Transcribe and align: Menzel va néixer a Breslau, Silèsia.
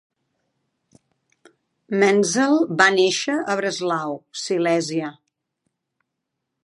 Menzel 2.03 2.57
va 2.81 2.87
néixer 2.95 3.37
a 3.55 3.59
Breslau, 3.61 4.17
Silèsia. 4.47 5.13